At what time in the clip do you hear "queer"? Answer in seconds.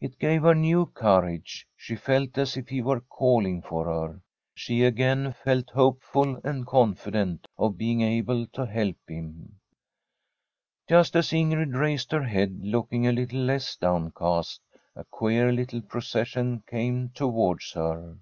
15.02-15.50